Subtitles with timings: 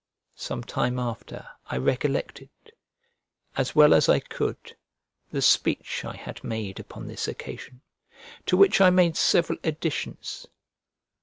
[0.35, 2.49] "Some time after I recollected,
[3.55, 4.75] as well as I could,
[5.29, 7.83] the speech I had made upon this occasion;
[8.47, 10.47] to which I made several additions.